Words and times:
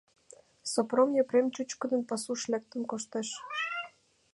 Сопром 0.71 1.09
Епрем 1.21 1.47
чӱчкыдынак 1.55 2.07
пасуш 2.09 2.41
лектын 2.51 2.81
коштеш. 2.91 3.29